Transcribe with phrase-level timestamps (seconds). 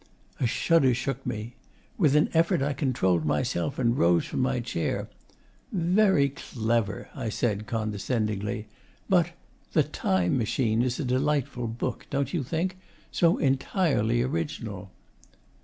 [0.39, 1.53] A shudder shook me.
[1.95, 5.07] With an effort I controlled myself and rose from my chair.
[5.71, 8.65] 'Very clever,' I said condescendingly.
[9.07, 9.33] 'But
[9.73, 12.79] "The Time Machine" is a delightful book, don't you think?
[13.11, 14.89] So entirely original!